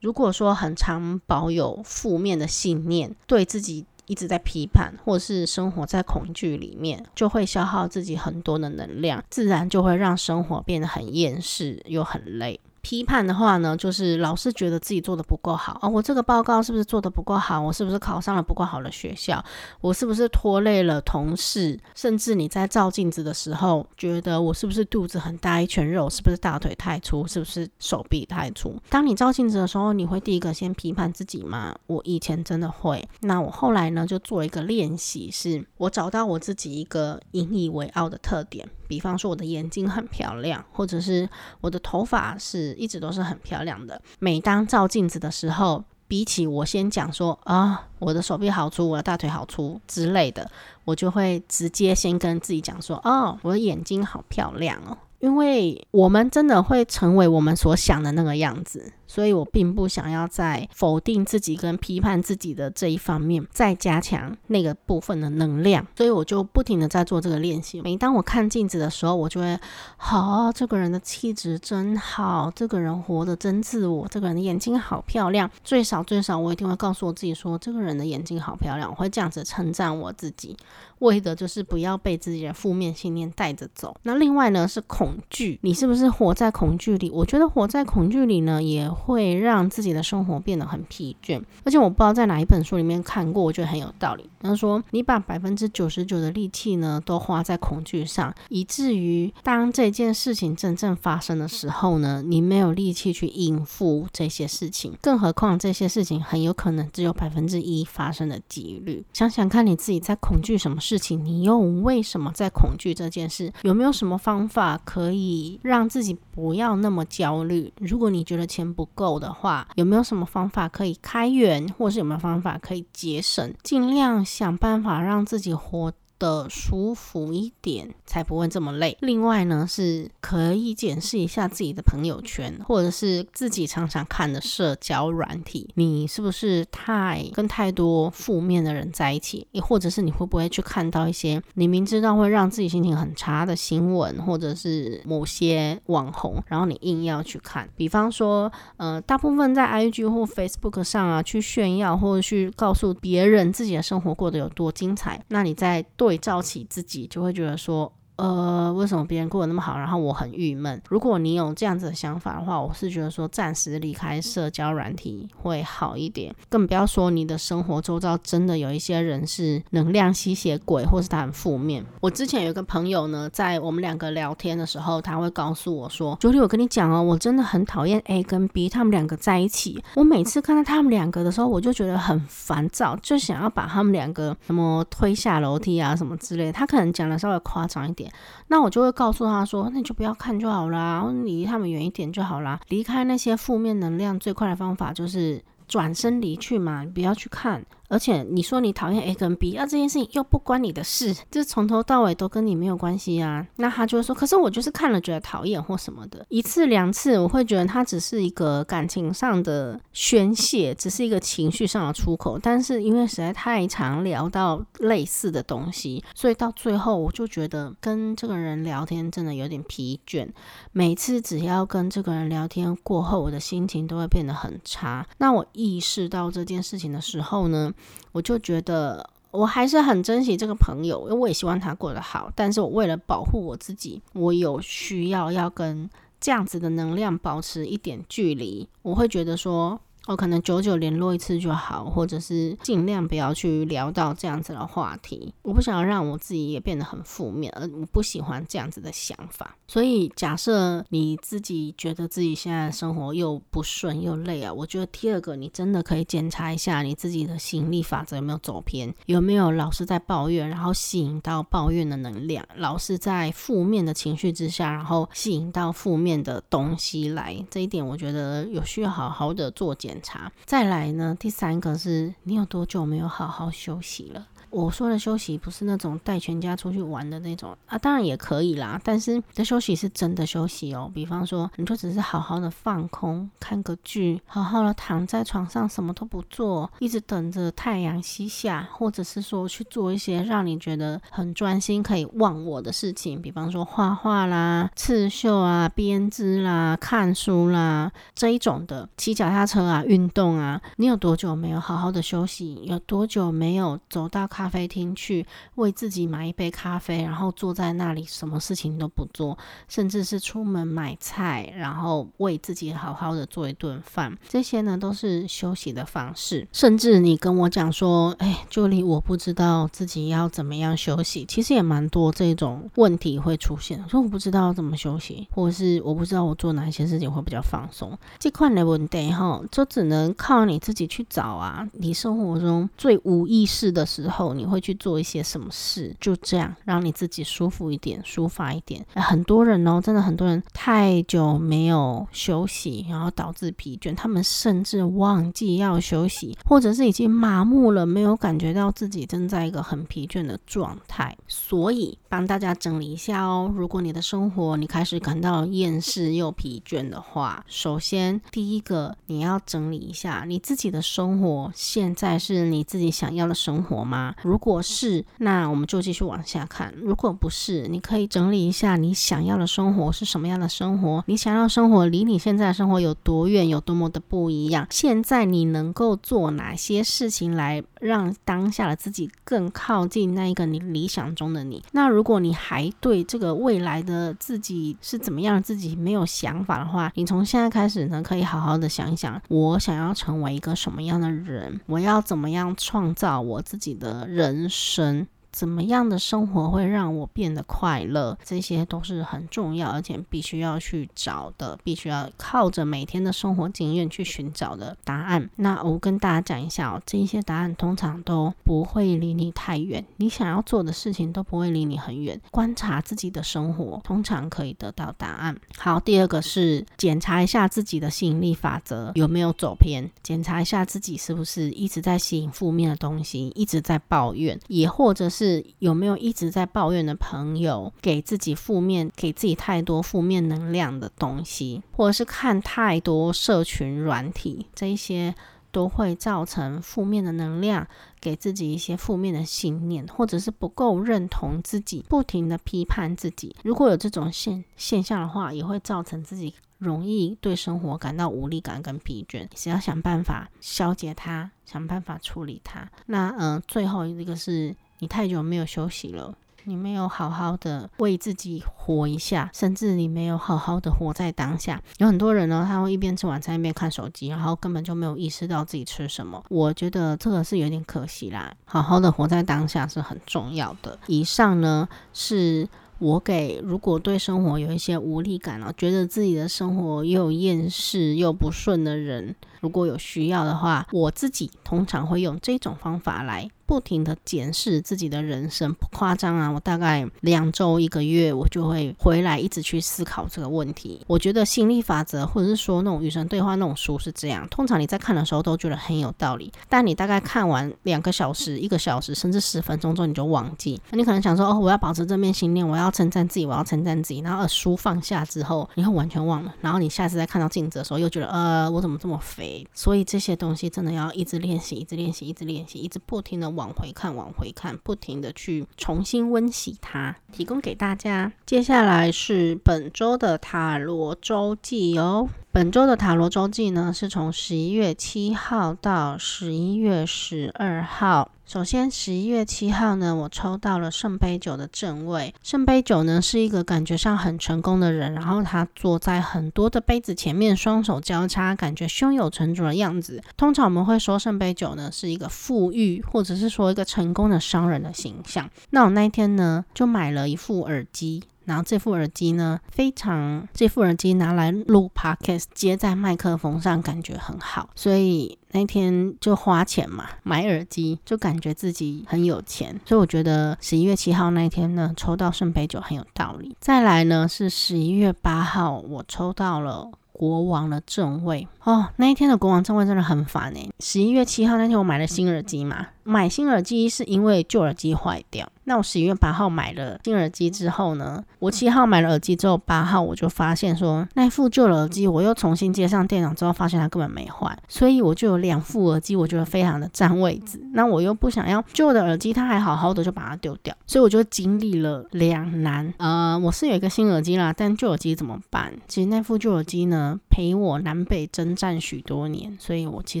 [0.02, 12.60] 如果说很常保有负面的信念，对自己一直在批判，或是生活在恐惧里面，就会消耗自己很多的能量，自然就会让生活变得很厌世又很累。
[12.88, 17.60] 批判的话呢，就是老是觉得自己做的不够好哦，我这个报告是不是做的不够好？
[17.60, 19.44] 我是不是考上了不够好的学校？
[19.82, 21.78] 我是不是拖累了同事？
[21.94, 26.08] 甚至你在照镜子的时候，觉得我是不是肚子很大一圈肉？
[26.08, 27.26] 是不是大腿太粗？
[27.26, 28.74] 是不是手臂太粗？
[28.88, 31.76] 当你照镜子的时候，你会第一个先批判自己吗？
[31.88, 33.06] 我以前真的会。
[33.20, 38.66] 那我后来呢，就做一个练习，是我找到我自己一个引以为傲的特点。
[38.88, 41.28] 比方说我的眼睛很漂亮，或者是
[41.60, 44.00] 我的头发是一直都是很漂亮的。
[44.18, 50.50] 每当照镜子的时候，比起我先讲说啊，我的手臂好粗，我的大腿好粗之类的，
[50.84, 54.96] 我就会直接先跟自己讲说，哦，我的眼睛好漂亮哦。
[55.20, 58.92] 因为我们真的会成为我们所想的那个样子。
[59.08, 67.80] 所以我并不想要在否定自己跟批判自己的这一方面再加强那个部分的能量，所以我就不停的在做这个练习。
[67.80, 69.58] 每当我看镜子的时候，我就会，
[69.96, 75.50] 好，这个人的气质真好，这个人活得真自我，这个人的眼睛好漂亮。
[75.64, 80.54] 最少最少，我一定会告诉我自己说，这个人的眼睛好漂亮，我会这样子称赞我自己，
[80.98, 83.96] 为的就是不要被自己的负面信念带着走。
[84.02, 87.10] 那另外呢，是恐惧，你是不是活在恐惧里？
[87.10, 88.86] 我觉得活在恐惧里呢，也。
[88.98, 94.28] 会让自己的生活变得很疲倦，而且我不知道在哪一本书里面看过，我觉得很有道理。
[94.40, 104.96] 他说，你把百分之九十九的力气呢，都花在恐惧上，以至于当这件事情真正发生的时候呢，你没有力气去应付这些事情。
[105.00, 109.04] 更何况这些事情很有可能只有百分之一发生的几率。
[109.12, 113.52] 想想看你自己在恐惧什么事情，你又为什么在恐惧这件事？
[113.62, 117.72] 有没有什么方法可以让自己不要那么焦虑？
[117.78, 123.52] 如果你觉得钱不够的话，有没有什么方法可以开源，或是有没有方法可以节省？
[123.62, 128.96] 尽量想办法让自己活的舒服一点，才不会这么累。
[129.00, 139.46] 另外呢，是可以检视一下自己的朋友圈，或者是自己常常看的社交软体，你是不是太跟太多负面的人在一起？
[139.52, 147.68] 也或者是你会不会去看到一些你明知道会让自己心情很差的新闻，或者是某些网红，然后你硬要去看？
[147.76, 157.92] 比方说，呃，大部分在 IG 或 Facebook 上啊，去炫耀或者去告诉别人自己的生活过得有多精彩，那你在对照起自己，就会觉得说。
[158.18, 160.82] 呃，为什么别人过得那么好，然后我很郁闷？
[160.88, 166.34] 如果你有这样子的想法的话，我是觉得说暂时离开社交软体会好一点。
[166.48, 171.84] 更不要说你的生活周遭真的有一些人是能量吸血鬼，或是他很负面。
[172.00, 179.80] 我之前有一个朋友呢，在我们两个聊天的时候，他会告诉我说：“Julie，我跟你讲哦，我真的很讨厌 A 跟 B 他们两个在一起。
[179.94, 186.52] 我每次看到他们两个的时候，我就觉得很烦躁，就想要把他们两个什么推下楼梯啊什么之类的。
[186.52, 188.07] 他可能讲的稍微夸张一点。”
[188.48, 192.60] 那我就会告诉他说，那你就不要看就好啦，离他们远一点就好啦。
[192.68, 197.64] 离开那些负面能量最快的方法就是转身离去嘛，你不要去看。
[197.88, 203.46] 而且你说你讨厌 A 跟 B，啊这件事情又不关你的事， 这从头到尾都跟你没有关系啊。
[203.56, 212.38] 那他就会说，可是我就是看了觉得讨厌或什么的，一次两次我会觉得他只是一个感情上的宣泄，只是一个情绪上的出口。
[212.38, 220.28] 但是因为实在太常聊到类似的东西，所以到最后我就觉得跟这个人聊天真的有点疲倦。
[220.72, 225.06] 每次只要跟这个人聊天过后，我的心情都会变得很差。
[225.18, 227.72] 那我意识到这件事情的时候呢，
[228.12, 232.30] 我就觉得我还是很珍惜这个朋友，因为我也希望他过得好。
[232.34, 235.88] 但是我为了保护我自己，我有需要要跟
[236.20, 238.68] 这样子的能量保持一点距离。
[238.82, 239.80] 我会觉得说。
[240.08, 245.34] 我可能久久联络一次就好，或者是尽量不要去聊到这样子的话题。
[245.42, 249.54] 我不想要让我自己也变得很负面，而我不喜欢这样子的想法。
[249.66, 267.36] 所以，假设你自己觉得自己现在生活又不顺又累啊，我觉得第二个你真的可以检查一下你自己的吸引力法则有没有走偏，有没有老是在抱怨，然后吸引到抱怨的能量，老是在负面的情绪之下，然后吸引到负面的东西来。
[267.50, 270.30] 这一点我觉得有需要好好的做检查。
[270.44, 274.26] 再来呢，第三个是你有多久没有好好休息了？
[274.50, 278.80] 我说的休息不是那种带全家出去玩的那种啊，当然也可以啦。
[278.82, 300.60] 但是这休息是真的休息哦，比方说，你就只是好好的放空，看个剧，好好的躺在床上什么都不做，一直等着太阳西下，或者是说去做一些让你觉得很专心可以忘我的事情，比方说画画啦、刺绣啊、编织啦、看书啦这一种的，骑脚踏车啊、运动啊。
[300.76, 302.60] 你有多久没有好好的休息？
[302.64, 309.36] 有多久没有走到咖啡厅去为自己买一杯咖啡，然后坐在那里什么事情都不做，
[309.66, 314.16] 甚至是出门买菜，然后为自己好好的做一顿饭？
[314.28, 316.46] 这些呢都是休息的方式。
[316.52, 327.98] 甚至你跟我讲说：“哎，Julie，我不知道自己要怎么样休息。”其实也蛮多这种问题会出现，说我不知道怎么休息，或者是我不知道我做哪些事情会比较放松。
[328.20, 331.68] 这块的问题哈，就只能靠你自己去找啊。
[331.72, 335.94] 你生活中最无意识的时候，你会去做一些什么事？
[336.00, 338.84] 就这样，让你自己舒服一点，抒发一点。
[338.94, 351.16] 很多人哦，真的很多人太久没有休息，然后导致疲倦，他们甚至忘记要休息，或者是已经麻木了，没有感觉到自己正在一个很疲倦的状态。
[351.26, 364.14] 所以帮大家整理一下哦，如果你的生活你开始感到厌世又疲倦的话，首先第一个你要整理一下你自己的生活，现在是你自己想要的生活吗？
[364.22, 374.66] 如果是，那我们就继续往下看；如果不是，你可以整理一下你想要的生活是什么样的生活，你想要生活离你现在的生活有多远，有多么的不一样。
[374.70, 381.62] 现在你能够做哪些事情来让当下的自己更靠近那一个你理想中的你？
[381.72, 391.60] 那如果你还对这个未来的自己是怎么样自己没有想法的话，你从现在开始呢，可以好好的想一想，我想要成为一个什么样的人？
[391.66, 395.06] 我要怎么样创造我自己的人生？
[395.30, 398.16] 怎么样的生活会让我变得快乐？
[398.24, 405.28] 这些都是很重要，而且必须要去找的，必须要靠着每天的生活经验去寻找的答案。
[405.36, 412.18] 那我跟大家讲一下哦，这些答案通常都不会离你太远，你想要做的事情都不会离你很远。
[412.30, 415.38] 观察自己的生活，通常可以得到答案。
[415.58, 425.17] 好，第二个是检查一下自己的吸引力法则有没有走偏，检查一下自己是不是一直在吸引负面的东西，一直在抱怨，也或者是。
[425.18, 435.12] 是有没有一直在抱怨的朋友，给自己负面，给自己太多负面能量的东西，或者是看太多社群软体，这一些
[435.50, 437.66] 都会造成负面的能量，
[438.00, 443.34] 给自己一些负面的信念，或者是不够认同自己，不停的批判自己。
[443.42, 449.26] 如果有这种现现象的话，也会造成自己容易对生活感到无力感跟疲倦。
[449.34, 452.70] 只要想办法消解它，想办法处理它。
[452.86, 454.54] 那嗯、呃，最后一个是。
[454.78, 456.14] 你太久没有休息了，
[456.44, 461.62] 你没有好好的为自己活一下，甚至你没有好好的活在当下。
[461.78, 466.22] 有很多人呢，他会一边吃晚餐一边看手机，然后根本就没有意识到自己吃什么。
[466.28, 468.32] 我觉得这个是有点可惜啦。
[468.44, 470.78] 好好的活在当下是很重要的。
[470.86, 472.48] 以上呢是。
[472.80, 490.80] 我给如果对生活有一些无力感了，觉得自己的生活又厌世又不顺的人，如果有需要的话，我自己通常会用这种方法来不停的检视自己的人生，不夸张啊，我大概两周一个月，我就会回来一直去思考这个问题。
[490.86, 502.68] 我觉得吸引力法则，或者是说那种与神对话那种书是这样，通常你在看的时候都觉得很有道理，但你大概看完两个小时、一个小时，甚至十分钟之后你就忘记，你可能想说哦，我要保持正面心念，我要。
[502.68, 506.34] 要称赞自己，我要称赞自己，然后书放下之后，你会完全忘了。
[506.42, 509.46] 然后你下次再看到镜子的时候，又觉得呃，我怎么这么肥？
[509.54, 518.12] 所以这些东西真的要一直练习，一直练习，一直练习，一直不停的往回看，往回看，不停的去重新温习它，提供给大家。
[518.26, 522.08] 接下来是本周的塔罗周记哦。
[522.32, 528.10] 本周的塔罗周记呢，是从十一月七号到十一月十二号。
[528.28, 532.14] 首先，十一月七号呢，我抽到了圣杯九的正位。
[532.22, 540.02] 圣杯九呢，是一个感觉上很成功的人，然后他坐在很多的杯子前面，双手交叉，感觉胸有成竹的样子。
[540.14, 545.30] 通常我们会说圣杯九呢，是一个富裕，或者是说一个成功的商人的形象。
[545.48, 548.02] 那我那一天呢，就买了一副耳机。
[548.28, 559.58] 然后这副耳机呢，非常，这副耳机拿来录 podcast，接在麦克风上，感觉很好，所以那天就花钱嘛，买耳机，就感觉自己很有钱。
[559.64, 563.34] 所以我觉得十一月七号那一天呢，抽到圣杯九很有道理。
[563.40, 566.70] 再来呢，是十一月八号，我抽到了。
[566.90, 568.66] 国王的正位哦。
[568.74, 570.48] 那一天的国王正位真的很烦哎。
[570.58, 575.28] 十一月七号那天我买了新耳机嘛，买新耳机是因为旧耳机坏掉。
[575.44, 587.38] 那我十一月八号买了新耳机之后呢，我七号买了耳机之后，八号我就发现说那副旧耳机我又重新接上电脑之后，发现它根本没坏，所以我就有两副耳机，我觉得非常的占位置。
[587.52, 592.72] 那我又不想要旧的耳机，它还好好的就把它丢掉，所以我就经历了两难。
[592.78, 595.52] 呃，我是有一个新耳机啦，但旧耳机怎么办？
[595.66, 600.00] 其实那副旧耳机呢，陪我南北征战许多年，所以我其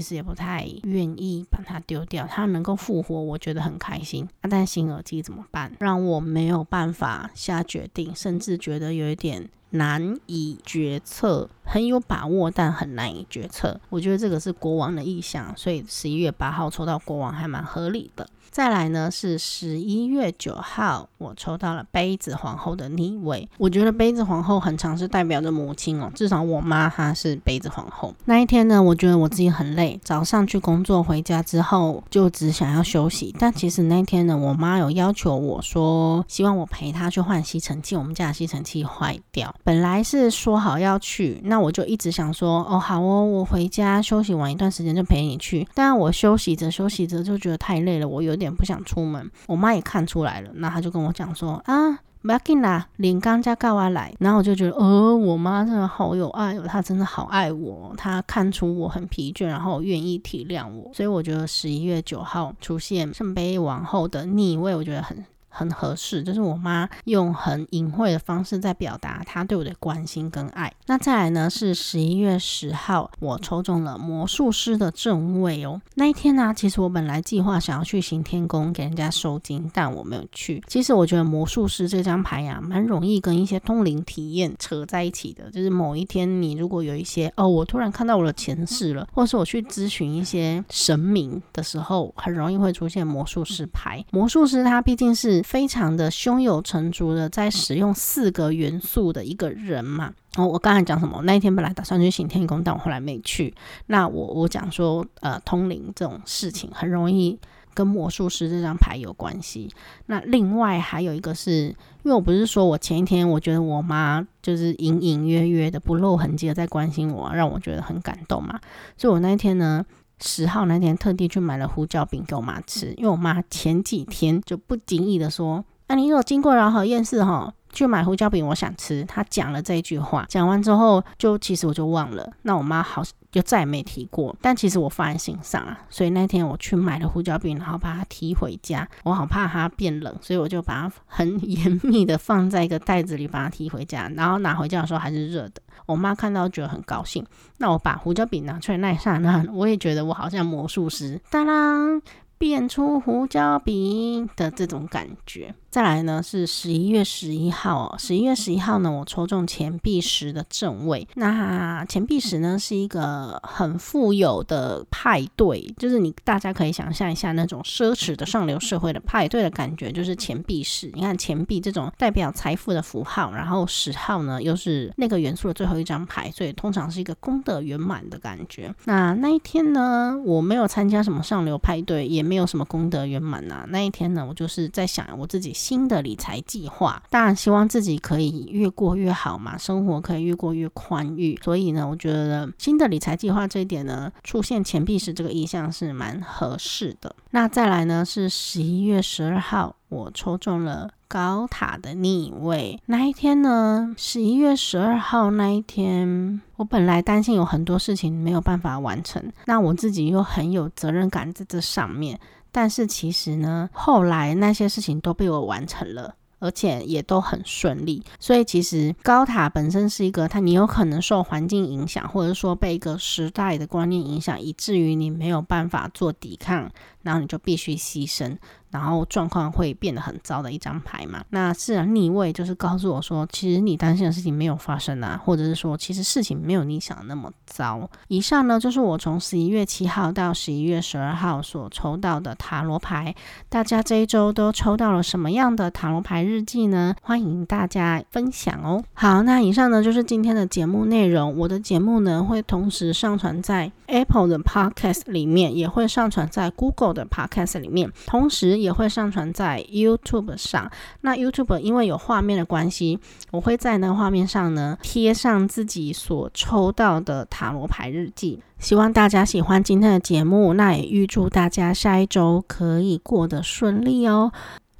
[0.00, 2.26] 实也不太愿意把它丢掉。
[2.30, 4.26] 它能够复活，我觉得很开心。
[4.40, 5.38] 啊，但新耳机怎么？
[5.38, 5.72] 怎么办？
[5.80, 13.78] 让我没有办法下决定，甚至觉得有一点难以决策，很有把握，但很难以决策。
[13.90, 18.26] 我觉得这个是国王的意向，所以十一月八号抽到国王还蛮合理的。
[18.50, 23.48] 再来呢是十一月九号，我抽到了杯子皇后的逆位。
[23.58, 28.14] 我觉得杯子皇后很常是代表着母亲哦，至少我妈她是杯子皇后。
[28.24, 33.34] 那一天呢，我觉得我自己很累，早上去工作回家之后就只想要休息。
[33.38, 39.54] 但其实那天呢，我妈有要求我说，希望我陪她去换吸尘器，我们家的吸尘器坏掉。
[39.62, 45.66] 本来是说好要去，那我就一直想说，哦好哦，我回家休息完一段时间就陪你去。
[45.74, 65.24] 但我休息着休息着就觉得太累了，我有点不想出门，我妈也看出来了，那她就跟我讲说啊，不要紧啦，领刚家告我来，然后我就觉得，呃，我妈真的好有爱哦，她真的好爱我，她看出我很疲倦，然后愿意体谅我，所以我觉得十一月九号出现圣杯王后的逆位，我觉得很。
[65.48, 70.72] 很合适，就是我妈用很隐晦的方式在表达她对我的关心跟爱。
[70.86, 75.80] 那再来呢，是十一月十号，我抽中了魔术师的正位哦。
[75.94, 80.62] 那一天呢、其实我本来计划想要去行天宫给人家收金，但我没有去。
[80.68, 85.50] 其实我觉得魔术师这张牌呀、蛮容易跟一些通灵体验扯在一起的。
[85.50, 94.04] 就是某一天你如果有一些哦，我突然看到我的前世了，或是我去咨询一些神明的时候，很容易会出现魔术师牌。
[94.10, 95.37] 魔术师他毕竟是。
[95.42, 100.12] 非常的胸有成竹的在使用四个元素的一个人嘛。
[100.36, 101.20] 哦，我刚才讲什么？
[101.22, 103.52] 那一天本来打算去行天宫，但我后来没去。
[103.86, 107.38] 那我我讲说，呃，通灵这种事情很容易
[107.74, 109.68] 跟魔术师这张牌有关系。
[110.06, 111.66] 那另外还有一个是，
[112.02, 118.60] 因为我不是说我前一天我觉得我妈就是隐隐约约的不露痕迹的在关心我，让我觉得很感动嘛。
[118.96, 119.84] 所以我那一天呢。
[120.20, 132.32] 十号那天特地去买了胡椒饼给我妈吃，因为我妈前几天就不经意的说：“啊，你有经过饶河夜市哈，去买胡椒饼，我想吃。”她讲了这一句话，讲完之后就其实我就忘了。
[132.42, 133.02] 那我妈好。
[133.30, 145.60] 就再也没提过，但其实我放在心上啊，所以那天我去买了胡椒饼，然后把它提回家，我好怕它变冷，所以我就把它 很严密的放在一个袋子里，把它提回家，然后拿回家的时候还是热的。
[145.84, 147.24] 我妈看到觉得很高兴，
[147.58, 152.00] 那我把胡椒饼拿出来那一刹那，我也觉得我好像魔术师，当当，
[152.38, 155.54] 变出胡椒饼的这种感觉。
[155.70, 161.06] 再来呢是十一月十一号哦，十一月十一号呢，我抽中钱币十的正位。
[161.14, 170.90] 那钱币十呢是一个很富有的派对，就是你大家可以想象一下那种奢侈的上流社会的派对的感觉，就是钱币十。
[170.94, 178.74] 你看钱币这种代表财富的符号，然后十号呢又是那个元素的最后一张牌，所以通常是一个功德圆满的感觉。
[178.84, 183.66] 那那一天呢，我没有参加什么上流派对，也没有什么功德圆满呐。
[183.68, 185.54] 那一天呢，我就是在想我自己。
[185.58, 191.36] 新的理财计划，当然希望自己可以越过越好嘛，生活可以越过越宽裕。
[191.42, 197.14] 所以呢，我觉得新的理财计划这一点呢，出现钱币十这个意象是蛮合适的。
[197.30, 202.80] 那再来呢，是十一月十二号，我抽中了高塔的逆位。
[202.86, 212.18] 那一天呢，十一月十二号那一天，我本来担心有很多事情没有办法完成，那我自己又很有责任感在这上面。
[212.50, 218.02] 但是其实呢，后来那些事情都被我完成了，而且也都很顺利。
[218.18, 226.70] 所以其实高塔本身是一个，它你有可能受环境影响，或者说被一个时代的观念影响，以至于你没有办法做抵抗，
[227.02, 228.36] 然后你就必须牺牲。
[228.70, 231.24] 然后状况会变得很糟的一张牌嘛？
[231.30, 237.88] 那自然逆位就是告诉我说，其实你担心的事情没有发生啊，或者是说，其实事情没有你想的那么糟。
[238.08, 243.14] 以上呢，就是我从十一月七号到十一月十二号所抽到的塔罗牌。
[243.48, 246.94] 大家这一周都抽到了什么样的塔罗牌日记呢？
[247.00, 248.84] 欢迎大家分享哦。
[248.92, 251.34] 好，那以上呢就是今天的节目内容。
[251.38, 258.58] 我的节目呢会同时上传在 Apple 的 Podcast 里面，也会上传在 Google 的 Podcast 里面，同时。
[258.58, 260.70] 也会上传在 YouTube 上。
[261.02, 262.98] 那 YouTube 因为有画面的关系，
[263.30, 268.40] 我会在那画面上呢贴上自己所抽到的塔罗牌日记。
[268.58, 274.32] 希望大家喜欢今天的节目，那也预祝大家下一周可以过得顺利哦。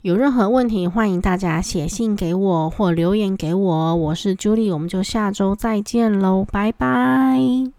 [0.02, 3.94] 有任何问题，欢迎大家写信给我或留言给我。
[3.94, 7.77] 我是 Julie，我们就下周再见喽，拜拜。